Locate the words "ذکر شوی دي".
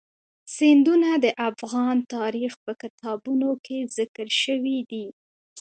3.97-5.05